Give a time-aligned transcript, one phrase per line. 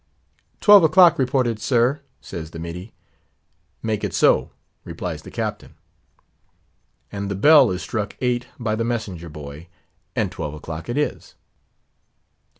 [0.61, 2.91] "Twelve o'clock reported, sir," says the middy.
[3.83, 4.49] "Make it so,"
[4.83, 5.75] replies the captain.
[7.11, 9.67] And the bell is struck eight by the messenger boy,
[10.15, 11.35] and twelve o'clock it is.